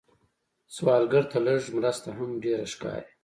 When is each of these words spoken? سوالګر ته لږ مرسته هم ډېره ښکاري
سوالګر 0.75 1.23
ته 1.31 1.37
لږ 1.45 1.61
مرسته 1.77 2.09
هم 2.17 2.29
ډېره 2.43 2.65
ښکاري 2.73 3.09